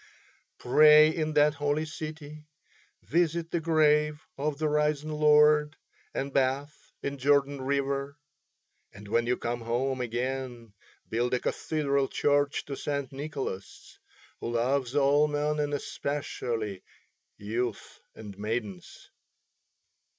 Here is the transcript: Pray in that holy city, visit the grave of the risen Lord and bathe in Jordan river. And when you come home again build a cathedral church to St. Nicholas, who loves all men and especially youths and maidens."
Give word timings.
Pray 0.57 1.11
in 1.15 1.33
that 1.33 1.53
holy 1.53 1.85
city, 1.85 2.47
visit 3.03 3.51
the 3.51 3.59
grave 3.59 4.25
of 4.35 4.57
the 4.57 4.67
risen 4.67 5.11
Lord 5.11 5.77
and 6.15 6.33
bathe 6.33 6.71
in 7.03 7.19
Jordan 7.19 7.61
river. 7.61 8.17
And 8.91 9.07
when 9.07 9.27
you 9.27 9.37
come 9.37 9.61
home 9.61 10.01
again 10.01 10.73
build 11.07 11.35
a 11.35 11.39
cathedral 11.39 12.07
church 12.07 12.65
to 12.65 12.75
St. 12.75 13.11
Nicholas, 13.11 13.99
who 14.39 14.49
loves 14.53 14.95
all 14.95 15.27
men 15.27 15.59
and 15.59 15.71
especially 15.71 16.81
youths 17.37 17.99
and 18.15 18.35
maidens." 18.39 19.07